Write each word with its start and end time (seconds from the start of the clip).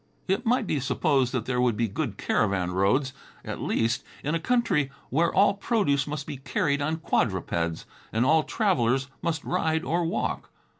It 0.27 0.47
might 0.47 0.65
be 0.65 0.79
supposed 0.79 1.31
that 1.31 1.45
there 1.45 1.61
would 1.61 1.77
be 1.77 1.87
good 1.87 2.17
caravan 2.17 2.71
roads, 2.71 3.13
at 3.45 3.61
least, 3.61 4.03
in 4.23 4.33
a 4.33 4.39
country 4.39 4.89
where 5.11 5.31
all 5.31 5.53
produce 5.53 6.07
must 6.07 6.25
be 6.25 6.37
carried 6.37 6.81
on 6.81 6.97
quadrupeds, 6.97 7.85
and 8.11 8.25
all 8.25 8.41
travelers 8.41 9.09
must 9.21 9.43
ride 9.43 9.83
or 9.83 10.03
walk. 10.03 10.49